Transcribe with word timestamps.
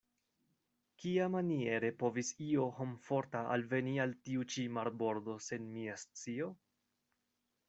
Kiamaniere 1.01 1.91
povis 2.05 2.31
io 2.47 2.65
homforma 2.79 3.43
alveni 3.57 3.95
al 4.07 4.17
tiu-ĉi 4.29 4.67
marbordo 4.79 5.37
sen 5.51 5.71
mia 5.77 6.01
scio? 6.07 6.51